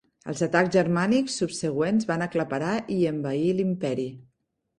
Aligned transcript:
Els 0.31 0.39
atacs 0.45 0.71
germànics 0.75 1.35
subsegüents 1.41 2.07
van 2.13 2.25
aclaparar 2.27 2.73
i 2.97 2.99
envair 3.13 3.45
l'imperi. 3.61 4.09